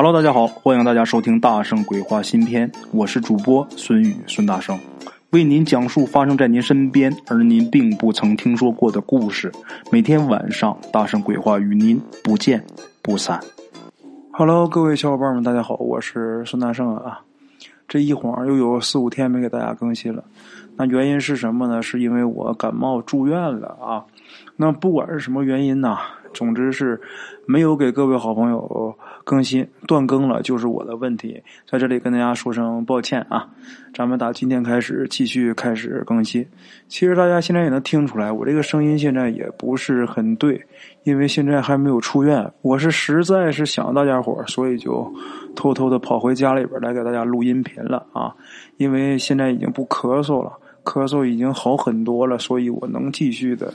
[0.00, 4.78] Hello，大家好，欢迎大家收听《大圣鬼话》新篇，我是主播孙宇孙大圣，
[5.30, 9.50] 为您讲述发生在您身边而您并不曾听说过的故事。
[9.90, 12.64] 每天晚上，《大圣鬼话》与您不见
[13.02, 13.40] 不散。
[14.30, 17.22] Hello，各位小伙伴们，大家好，我是孙大圣啊。
[17.88, 20.22] 这一晃又有四五天没给大家更新了，
[20.78, 21.82] 那原因是什么呢？
[21.82, 24.04] 是因为我感冒住院了啊。
[24.56, 25.98] 那不管是什么原因呐。
[26.34, 27.00] 总之是
[27.46, 28.94] 没有给各位好朋友
[29.24, 33.48] 更新，断更了就是我的问题，在这里跟大家说声抱歉啊！
[33.94, 36.46] 咱们打今天开始继续开始更新。
[36.86, 40.62] 其实大家现在也能听出来，我这个声音现在也不是很对，
[41.02, 42.52] 因为现在还没有出院。
[42.60, 45.10] 我是实在是想大家伙所以就
[45.56, 48.34] 偷偷的跑回家里边来给大家录音频了啊！
[48.76, 50.52] 因为现在已经不咳嗽了，
[50.88, 53.74] 咳嗽已经好很多了，所以我能继续的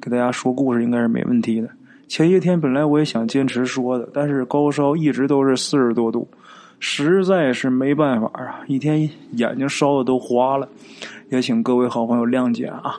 [0.00, 1.68] 给大家说故事，应该是没问题的。
[2.08, 6.26] 前些天本来我也想坚持说的，但是高烧一直都是四十多度，
[6.80, 8.64] 实在是没办法啊！
[8.66, 10.66] 一天眼睛烧的都花了，
[11.28, 12.96] 也请各位好朋友谅解啊！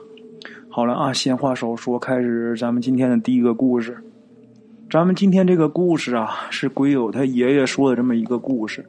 [0.70, 3.98] 好了啊，闲话少说，开始咱们今天的第一个故事。
[4.92, 8.86] 咱们今天这个故事啊，是鬼友他爷爷说的这么一个故事。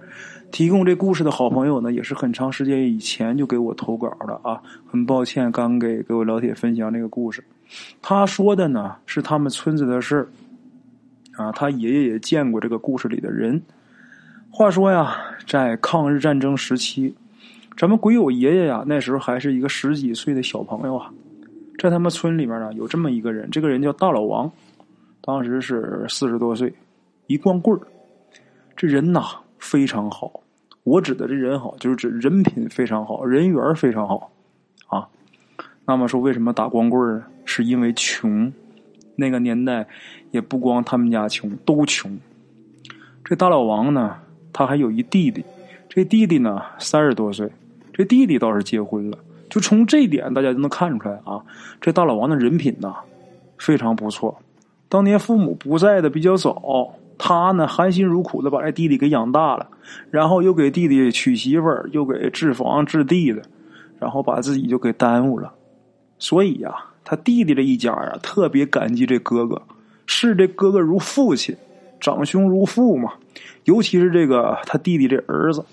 [0.57, 4.59] 提供这故事的好朋友呢，也是很长时间以前就给我投稿的啊。
[4.91, 7.45] 很抱歉，刚给各位老铁分享这个故事。
[8.01, 10.27] 他说的呢是他们村子的事
[11.33, 11.53] 啊。
[11.53, 13.61] 他爷爷也见过这个故事里的人。
[14.49, 15.15] 话说呀，
[15.47, 17.15] 在抗日战争时期，
[17.77, 21.13] 咱们鬼友爷爷呀，那时候还是一个十几岁的小朋友啊。
[21.79, 24.51] 在他们村里面呢，有这么一个人，这个人叫大老王，
[25.21, 26.73] 当时是四十多岁，
[27.27, 27.87] 一光棍儿。
[28.75, 29.23] 这人呐。
[29.59, 30.31] 非常好，
[30.87, 34.31] 我指的这人好，就是指人品非常好，人缘非常好，
[34.87, 35.09] 啊。
[35.85, 37.25] 那么说，为什么打光棍呢？
[37.45, 38.53] 是因为穷。
[39.17, 39.85] 那个年代
[40.31, 42.17] 也不光他们家穷，都穷。
[43.25, 44.17] 这大老王呢，
[44.53, 45.45] 他还有一弟弟，
[45.89, 47.51] 这弟弟呢三十多岁，
[47.93, 49.19] 这弟弟倒是结婚了。
[49.51, 51.43] 就从这点，大家就能看出来啊，
[51.81, 52.95] 这大老王的人品呐
[53.59, 54.41] 非常不错。
[54.89, 56.95] 当年父母不在的比较早。
[57.19, 59.69] 他呢，含辛茹苦的把这弟弟给养大了，
[60.11, 63.43] 然后又给弟弟娶媳妇儿，又给置房置地的，
[63.99, 65.53] 然后把自己就给耽误了。
[66.19, 69.63] 所以呀，他弟弟这一家啊，特别感激这哥哥，
[70.07, 71.57] 视这哥哥如父亲，
[72.01, 73.13] 长兄如父嘛。
[73.65, 75.65] 尤其是这个他弟弟这儿子，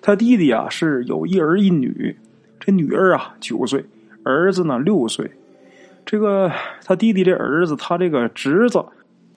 [0.00, 2.16] 他弟弟啊是有一儿一女，
[2.60, 3.84] 这女儿啊九岁，
[4.22, 5.30] 儿子呢六岁。
[6.06, 6.50] 这个
[6.84, 8.84] 他弟弟这儿子，他这个侄子。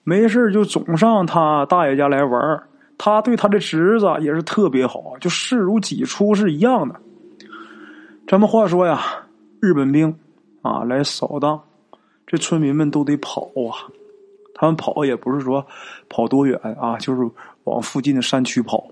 [0.04, 2.64] 没事就总上他大爷家来玩
[2.98, 6.96] 他对他的侄子也是特别好，就视如己出是一样的。
[8.28, 9.02] 咱们话说呀，
[9.60, 10.16] 日本兵
[10.62, 11.60] 啊来扫荡，
[12.28, 13.90] 这村民们都得跑啊。
[14.54, 15.66] 他们跑也不是说
[16.08, 17.28] 跑多远啊，就是
[17.64, 18.88] 往附近的山区跑，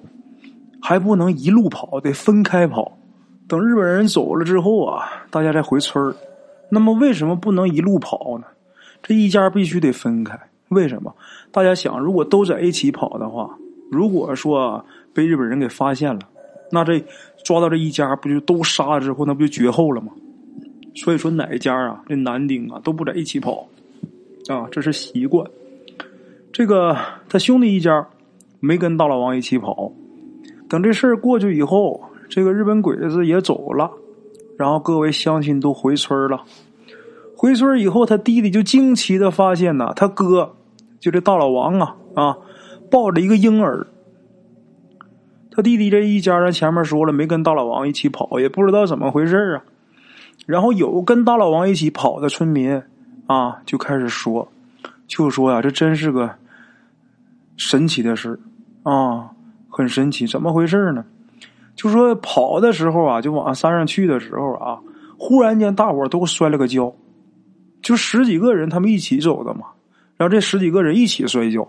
[0.81, 2.97] 还不能一路跑，得分开跑。
[3.47, 6.13] 等日本人走了之后啊，大家再回村
[6.71, 8.47] 那么为什么不能一路跑呢？
[9.03, 10.48] 这一家必须得分开。
[10.69, 11.13] 为什么？
[11.51, 13.57] 大家想，如果都在一起跑的话，
[13.91, 16.21] 如果说被日本人给发现了，
[16.71, 17.03] 那这
[17.43, 20.13] 抓到这一家不就都杀了之后，那不就绝后了吗？
[20.95, 23.67] 所以说，哪一家啊，这男丁啊都不在一起跑，
[24.47, 25.45] 啊，这是习惯。
[26.51, 26.95] 这个
[27.27, 28.07] 他兄弟一家
[28.59, 29.91] 没跟大老王一起跑，
[30.67, 31.99] 等这事儿过去以后，
[32.29, 33.89] 这个日本鬼子也走了，
[34.55, 36.43] 然后各位乡亲都回村了。
[37.35, 40.53] 回村以后，他弟弟就惊奇的发现呐，他哥。
[40.99, 42.37] 就这大老王啊啊，
[42.91, 43.87] 抱着一个婴儿。
[45.51, 49.63] 他弟弟这一家人前面说了，没跟大老王一起跑，也不知道怎么回事啊。
[50.45, 52.81] 然后有跟大老王一起跑的村民
[53.27, 54.47] 啊，就开始说，
[55.07, 56.29] 就说呀，这真是个
[57.57, 58.39] 神奇的事
[58.83, 59.31] 啊，
[59.69, 60.25] 很神奇。
[60.25, 61.03] 怎么回事呢？
[61.75, 64.79] 就说跑的时候啊，就往山上去的时候啊，
[65.17, 66.93] 忽然间大伙都摔了个跤，
[67.81, 69.61] 就十几个人他们一起走的嘛。
[70.19, 71.65] 然后这十几个人一起摔跤，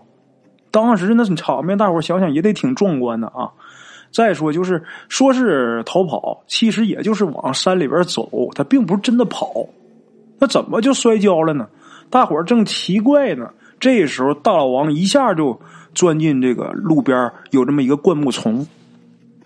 [0.71, 3.49] 当时那场面，大伙想想也得挺壮观的啊。
[4.11, 9.65] 再说就是说是逃跑，其实也就是往山里边走，他并不是真的跑。
[10.37, 11.65] 那怎么就摔跤了呢？
[12.09, 13.49] 大伙正奇怪呢。
[13.79, 15.57] 这时候大老王一下就
[15.95, 18.67] 钻进这个路边有这么一个灌木丛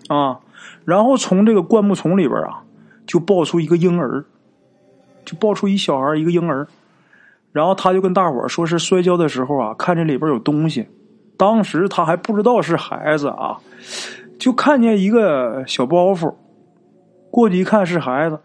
[0.08, 0.40] 啊，
[0.84, 2.60] 然后从这个灌木丛里边啊，
[3.06, 4.24] 就抱出一个婴儿，
[5.24, 6.66] 就抱出一小孩一个婴儿。
[7.56, 10.86] 然后他就跟大伙说是摔跤的时候啊，看见里边有东西。
[11.38, 13.56] 当时他还不知道是孩子啊，
[14.38, 16.34] 就看见一个小包袱，
[17.30, 18.38] 过去一看是孩子。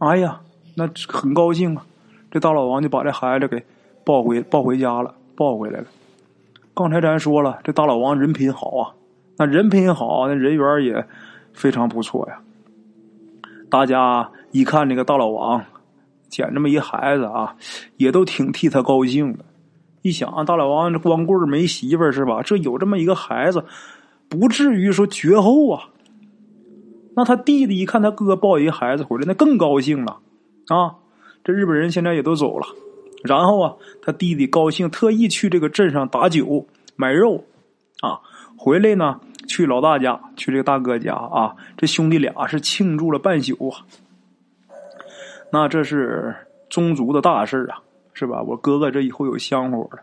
[0.00, 0.38] 哎呀，
[0.74, 1.86] 那很高兴啊！
[2.30, 3.64] 这大老王就把这孩子给
[4.04, 5.86] 抱回抱回家了，抱回来了。
[6.74, 8.92] 刚才咱说了，这大老王人品好啊，
[9.38, 11.02] 那人品好，那人缘也
[11.54, 12.38] 非常不错呀。
[13.70, 15.64] 大家一看这个大老王
[16.34, 17.54] 捡这么一孩子啊，
[17.96, 19.44] 也都挺替他高兴的。
[20.02, 22.42] 一想啊，大老王这光棍没媳妇是吧？
[22.42, 23.64] 这有这么一个孩子，
[24.28, 25.84] 不至于说绝后啊。
[27.14, 30.18] 那他弟弟一看他哥抱一孩子回来，那更高兴了
[30.66, 30.96] 啊！
[31.44, 32.66] 这日本人现在也都走了，
[33.22, 36.66] 然后啊，他弟弟高兴，特意去这个镇上打酒
[36.96, 37.44] 买肉
[38.00, 38.18] 啊，
[38.58, 43.86] 回来呢去老大家，去这个大哥家啊，这兄弟俩是庆祝了半宿啊。
[45.54, 46.34] 那这是
[46.68, 47.78] 宗族的大事啊，
[48.12, 48.42] 是吧？
[48.42, 50.02] 我哥哥这以后有香火了，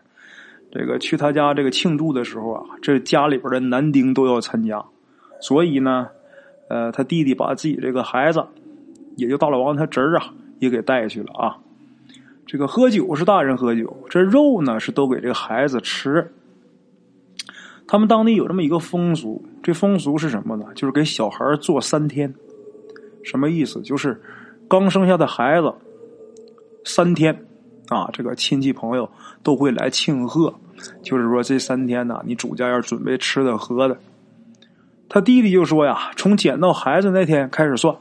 [0.70, 4.82] 这个去他家这个庆祝的时候啊，这家里边的男丁都要参加，
[5.42, 6.08] 所以呢。
[6.68, 8.42] 呃，他弟弟把自己这个孩子，
[9.16, 11.58] 也就大老王他侄儿啊，也给带去了啊。
[12.46, 16.32] 这个喝酒是大人喝酒，这肉呢是都给这个孩子吃。
[17.86, 20.64] 他们当地有这么一个风俗，这风俗是什么呢？
[20.74, 22.32] 就是给小孩做三天。
[23.22, 23.82] 什么意思？
[23.82, 24.18] 就是
[24.72, 25.70] 刚生下的孩子
[26.82, 27.44] 三天
[27.88, 29.06] 啊，这个亲戚朋友
[29.42, 30.54] 都会来庆贺。
[31.02, 33.98] 就是说这三天呢，你主家要准备吃的喝的。
[35.10, 37.94] 他弟弟就说呀：“从捡到孩子那天开始算，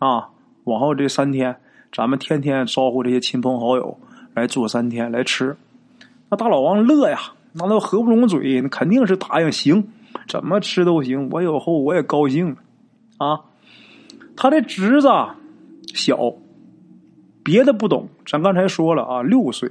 [0.00, 0.30] 啊，
[0.64, 1.56] 往后这三天，
[1.92, 3.96] 咱们天天招呼这些亲朋好友
[4.34, 5.56] 来做三天来吃。”
[6.28, 7.20] 那大老王乐呀，
[7.52, 9.86] 那都合不拢嘴，那肯定是答应行，
[10.26, 11.28] 怎么吃都行。
[11.30, 12.56] 我以后我也高兴
[13.18, 13.38] 啊。
[14.36, 15.08] 他的侄子
[15.94, 16.32] 小，
[17.42, 19.70] 别的不懂，咱刚才说了啊，六岁，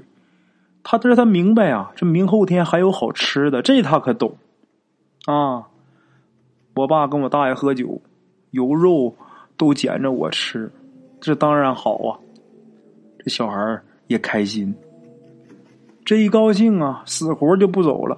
[0.83, 4.35] 他这他明白啊，这明后天还有好吃的，这他可懂
[5.25, 5.67] 啊。
[6.75, 8.01] 我爸跟我大爷喝酒，
[8.51, 9.15] 有肉
[9.57, 10.71] 都捡着我吃，
[11.19, 12.19] 这当然好啊。
[13.19, 14.73] 这小孩也开心，
[16.05, 18.17] 这一高兴啊，死活就不走了，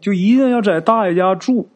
[0.00, 1.66] 就一定要在大爷家住。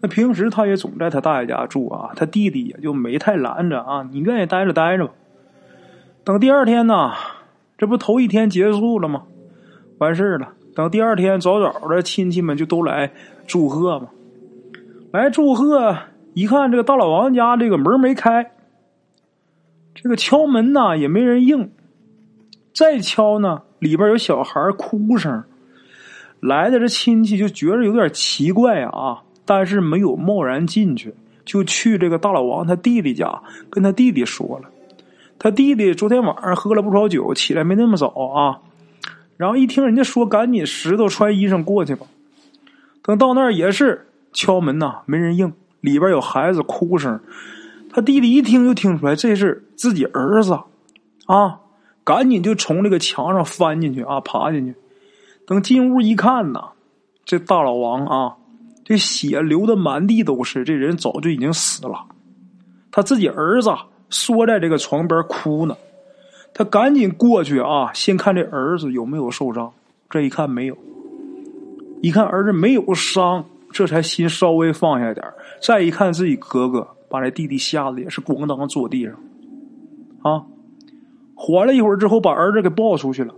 [0.00, 5.12] 那平时他也总在他大爷家住啊，他弟弟也就没太拦着啊，你愿意待着待着吧。
[6.24, 7.12] 等第二天呢，
[7.76, 9.24] 这不头一天结束了吗？
[9.98, 10.54] 完事了。
[10.74, 13.12] 等第二天早早的，亲戚们就都来
[13.46, 14.08] 祝贺嘛。
[15.12, 15.96] 来祝贺！
[16.32, 18.52] 一看这个大老王家这个门没开，
[19.94, 21.72] 这个敲门呢也没人应，
[22.72, 25.42] 再敲呢里边有小孩哭声。
[26.40, 31.12] 来的这亲戚就觉得有点奇怪啊，但是没有贸然进去，
[31.44, 34.70] 就去这个大老王他弟弟家跟他弟弟说了。
[35.40, 38.60] 他弟弟昨天晚上喝了不少酒，起来没那么早啊。
[39.36, 42.06] 然后一听人家说，赶紧石头穿衣裳过去吧。
[43.02, 44.06] 等到那儿也是。
[44.32, 47.18] 敲门呐，没人应，里边有孩子哭声。
[47.90, 50.56] 他弟弟一听就听出来这是自己儿子，
[51.26, 51.58] 啊，
[52.04, 54.76] 赶紧就从这个墙上翻进去啊，爬进去。
[55.44, 56.68] 等进屋一看呐，
[57.24, 58.36] 这大老王啊，
[58.84, 62.04] 这血流的满地都是，这人早就已经死了。
[62.90, 63.70] 他自己儿子
[64.08, 65.76] 缩在这个床边哭呢，
[66.52, 69.72] 他赶紧过去啊，先看这儿子有没有受伤。
[70.08, 70.76] 这一看没有，
[72.02, 73.44] 一看儿子没有伤。
[73.72, 75.24] 这才心稍微放下点
[75.62, 79.14] 再一看自己哥哥，把这弟弟吓得也是咣当坐地上，
[80.22, 80.42] 啊！
[81.36, 83.32] 缓了一会儿之后，把儿子给抱出去了，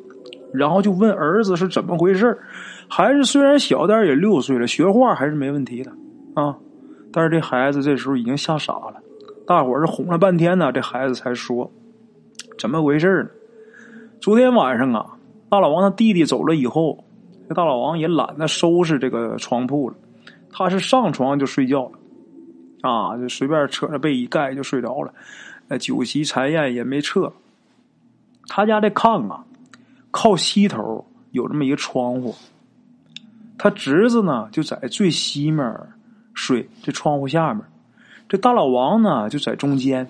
[0.52, 2.38] 然后就问儿子是怎么回事
[2.88, 5.90] 孩子虽然小，但也六岁了，学话还是没问题的
[6.34, 6.56] 啊。
[7.12, 8.94] 但是这孩子这时候已经吓傻了，
[9.47, 11.71] 大伙儿是哄了半天呢，这孩子才说
[12.59, 13.30] 怎么回事呢？
[14.21, 15.16] 昨天晚上啊，
[15.49, 17.04] 大老王他弟弟走了以后，
[17.49, 19.97] 这大老王也懒得收拾这个床铺了。
[20.50, 25.12] 他是上床就睡觉了，啊，就随便扯着被一盖就睡着了，
[25.68, 27.32] 那酒席残宴也没撤。
[28.49, 29.44] 他家这炕啊，
[30.12, 32.33] 靠西头有这么一个窗户，
[33.59, 35.76] 他侄子呢就在最西面
[36.33, 37.64] 睡，这窗户下面，
[38.28, 40.09] 这大老王呢就在中间，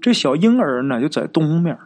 [0.00, 1.76] 这小婴儿呢就在东面。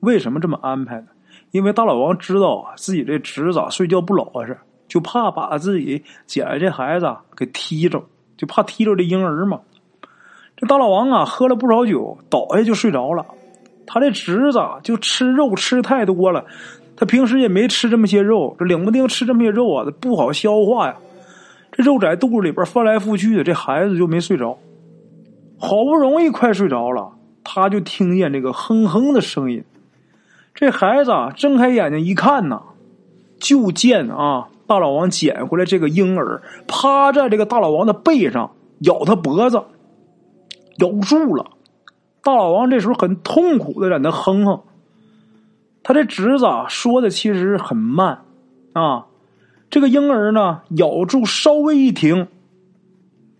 [0.00, 1.06] 为什么这么安排呢？
[1.52, 4.58] 因为大老王知道啊，自己这侄子睡觉不老实。
[4.88, 8.02] 就怕把自己捡来这孩子给踢着，
[8.36, 9.58] 就怕踢着这婴儿嘛。
[10.54, 13.24] 这大老王啊，喝了不少酒，倒下就睡着了。
[13.86, 16.44] 他这侄子就吃肉吃太多了，
[16.96, 20.96] 他平时也没吃这么些肉，这冷不丁吃这么些肉啊，不好消化呀。
[21.72, 24.58] 这肉在肚子里边翻来覆去的，这孩子就没睡着。
[25.58, 27.12] 好不容易快睡着了，
[27.44, 29.64] 他就听见这个哼哼的声音。
[30.54, 32.62] 这孩子睁开眼睛一看呐，
[33.38, 34.48] 就见啊。
[34.64, 39.62] 大老王捡回来这个婴儿，趴在这个大老王的背上咬他脖子，
[40.78, 41.44] 咬住了。
[42.22, 44.60] 大老王这时候很痛苦的在那哼哼。
[45.82, 48.22] 他这侄子啊说的其实很慢
[48.72, 49.06] 啊，
[49.68, 52.28] 这个婴儿呢，咬住稍微一停，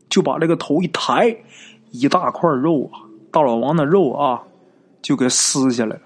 [0.09, 1.37] 就把这个头一抬，
[1.93, 4.43] 一大块肉啊，大老王的肉啊，
[5.01, 6.03] 就给撕下来了，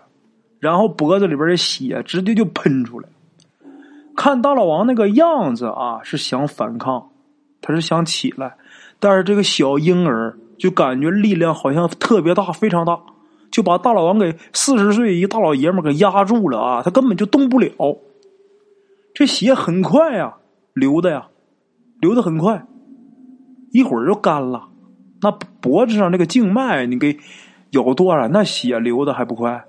[0.60, 3.08] 然后脖子里边的血直接就喷出来。
[4.14, 7.08] 看大老王那个样子啊，是想反抗，
[7.62, 8.56] 他是想起来，
[8.98, 12.98] 但是这个小婴儿就感觉力量好像特别大，非常大。
[13.48, 16.82] 就把大老王给四十岁一大老爷们给压住了啊！
[16.82, 17.70] 他根本就动不了。
[19.14, 20.34] 这血很快呀，
[20.74, 21.28] 流的呀，
[22.00, 22.66] 流的很快，
[23.70, 24.68] 一会儿就干了。
[25.22, 27.16] 那脖子上这个静脉你给
[27.70, 29.64] 咬断了，那血流的还不快？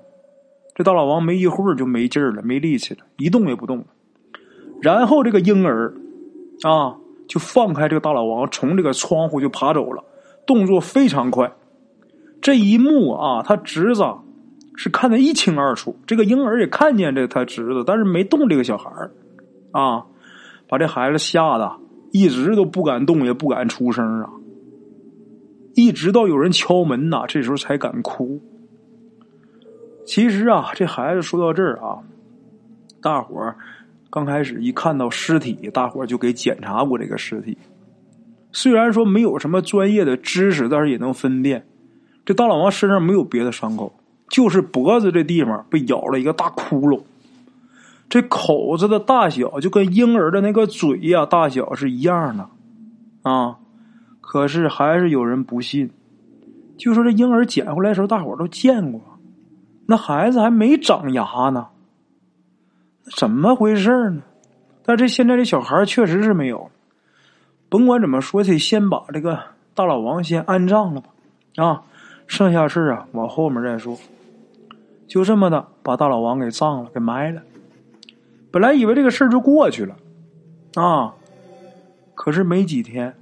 [0.75, 3.85] 这大老王没一会儿就没劲儿了，没力气了，一动也不动。
[4.81, 5.93] 然后这个婴儿
[6.63, 10.03] 啊，就放开这个大老王，从这个窗户就爬走了，
[10.45, 11.51] 动作非常快。
[12.41, 14.03] 这一幕啊，他侄子
[14.75, 15.95] 是看得一清二楚。
[16.05, 18.91] 这个婴儿也看见这他侄子，但是没动这个小孩
[19.71, 20.05] 啊，
[20.67, 21.71] 把这孩子吓得
[22.11, 24.29] 一直都不敢动，也不敢出声啊。
[25.75, 28.39] 一直到有人敲门呐，这时候才敢哭。
[30.05, 31.99] 其实啊，这孩子说到这儿啊，
[33.01, 33.57] 大伙儿
[34.09, 37.57] 刚开始一看到尸体，大伙就给检查过这个尸体。
[38.51, 41.65] 虽然说没有什么专业的知识，但是也能分辨。
[42.25, 43.93] 这大老王身上没有别的伤口，
[44.29, 47.01] 就是脖子这地方被咬了一个大窟窿。
[48.09, 52.49] 这口子的大小就跟婴儿的那个嘴呀大小是一样的，
[53.29, 53.57] 啊！
[54.21, 55.89] 可是还是有人不信，
[56.77, 59.01] 就说这婴儿捡回来的时候，大伙都见过，
[59.85, 61.67] 那孩子还没长牙呢，
[63.15, 64.21] 怎么回事呢？
[64.83, 66.69] 但这现在这小孩确实是没有。
[67.69, 69.39] 甭管怎么说，得先把这个
[69.73, 71.09] 大老王先安葬了吧，
[71.57, 71.83] 啊！
[72.25, 73.97] 剩下事啊，往后面再说。
[75.07, 77.41] 就这么的，把大老王给葬了，给埋了。
[78.51, 79.95] 本来以为这个事儿就过去了，
[80.75, 81.13] 啊，
[82.15, 83.13] 可是没几天，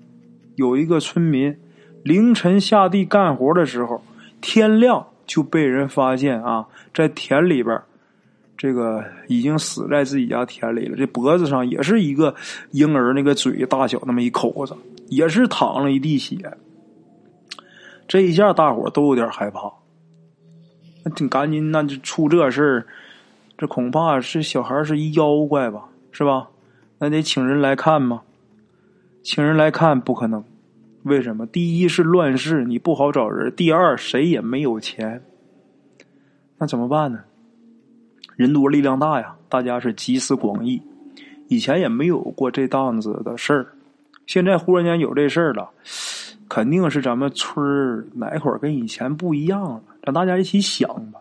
[0.55, 1.57] 有一个村民
[2.03, 4.03] 凌晨下地干活的时候，
[4.41, 7.81] 天亮就被人发现啊，在田里边，
[8.57, 10.95] 这个已经死在自己家田里了。
[10.95, 12.33] 这脖子上也是一个
[12.71, 14.75] 婴儿那个嘴大小那么一口子，
[15.09, 16.37] 也是淌了一地血。
[18.07, 19.71] 这一下，大伙都有点害怕。
[21.03, 22.85] 那挺赶紧，那就出这事儿，
[23.57, 26.49] 这恐怕是小孩是一妖怪吧，是吧？
[26.97, 28.21] 那得请人来看吗？
[29.21, 30.43] 请人来看不可能，
[31.03, 31.45] 为什么？
[31.45, 35.23] 第一是乱世，你不好找人；第二，谁也没有钱。
[36.57, 37.19] 那怎么办呢？
[38.35, 40.81] 人多力量大呀，大家是集思广益。
[41.47, 43.67] 以前也没有过这档子的事儿，
[44.25, 45.69] 现在忽然间有这事儿了。
[46.47, 51.19] 肯定是咱们村儿哪块儿跟以前不一样了，让大家一起想吧。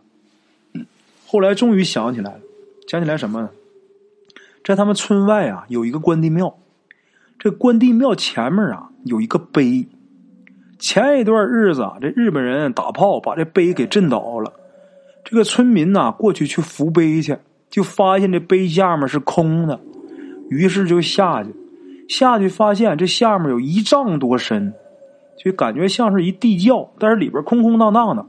[1.27, 2.41] 后来终于想起来了，
[2.87, 3.49] 想起来什么呢？
[4.63, 6.57] 在他们村外啊，有一个关帝庙。
[7.39, 9.87] 这关帝庙前面啊，有一个碑。
[10.79, 14.53] 前一段日子啊，这日本人打炮把这碑给震倒了。
[15.25, 17.37] 这个村民呐，过去去扶碑去，
[17.71, 19.81] 就发现这碑下面是空的，
[20.51, 21.55] 于是就下去，
[22.09, 24.73] 下去发现这下面有一丈多深。
[25.37, 28.25] 就感觉像是一地窖，但是里边空空荡荡的，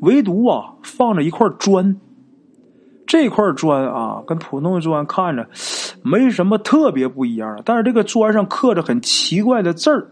[0.00, 1.96] 唯独啊放着一块砖。
[3.06, 5.48] 这块砖啊，跟普通的砖看着
[6.02, 10.10] 没什么特别不一样，但是这个砖上刻着很奇怪的字儿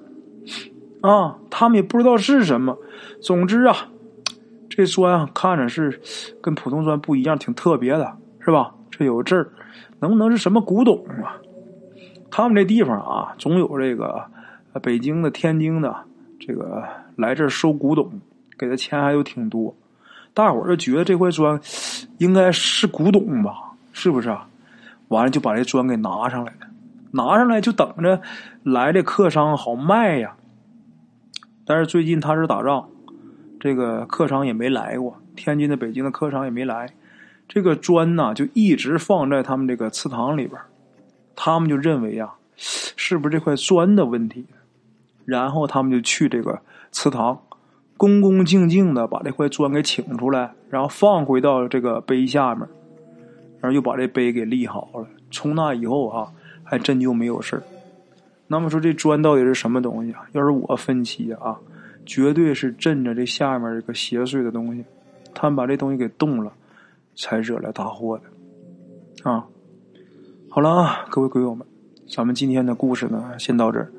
[1.02, 2.78] 啊，他们也不知道是什么。
[3.21, 3.76] 总之啊，
[4.76, 6.00] 这砖啊看着是
[6.43, 8.75] 跟普通砖不一样，挺特别的，是吧？
[8.90, 9.49] 这有字儿，
[10.00, 11.37] 能不能是什么古董啊？
[12.31, 14.25] 他们这地方啊，总有这个
[14.83, 15.95] 北京的、天津的。
[16.47, 16.83] 这个
[17.16, 18.21] 来这儿收古董，
[18.59, 19.75] 给的钱还都挺多，
[20.35, 21.59] 大伙儿就觉得这块砖
[22.19, 24.47] 应该是古董吧，是不是啊？
[25.09, 26.66] 完了就把这砖给拿上来了，
[27.12, 28.21] 拿上来就等着
[28.62, 30.35] 来的客商好卖呀。
[31.64, 32.88] 但是最近他是打仗，
[33.64, 36.87] 这个客商也没来过，天津的、北京的客商也没来，
[37.49, 40.61] 这个砖呢就一直放在他们这个祠堂里边，
[41.35, 44.44] 他们就认为啊，是不是这块砖的问题？
[45.25, 46.61] 然后他们就去这个
[46.92, 47.40] 祠堂，
[47.97, 52.68] 恭恭敬敬的把这块砖给请出来，然后放回到这个碑下面，
[53.62, 55.09] 然后又把这碑给立好了。
[55.30, 56.30] 从那以后啊，
[56.62, 57.62] 还真就没有事
[58.47, 60.26] 那么说这砖到底是什么东西啊？
[60.33, 61.56] 要是我分析啊，
[62.06, 64.84] 绝对是镇着这下面这个邪祟的东西，
[65.34, 66.52] 他们把这东西给动了，
[67.16, 69.30] 才惹来大祸的。
[69.30, 69.46] 啊，
[70.49, 71.66] 好了啊，各位鬼友们，
[72.08, 73.90] 咱们今天的故事呢，先到这儿。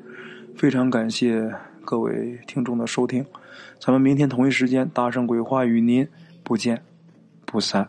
[0.56, 1.52] 非常感谢
[1.84, 3.26] 各位听众的收听，
[3.78, 6.08] 咱们明天同一时间大圣鬼话与您
[6.42, 6.82] 不见
[7.44, 7.88] 不散。